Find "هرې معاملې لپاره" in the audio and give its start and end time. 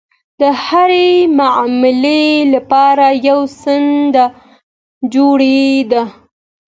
0.65-3.07